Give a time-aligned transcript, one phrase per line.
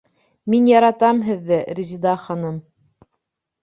[0.53, 2.61] Мин яратам һеҙҙе, Резеда ханым!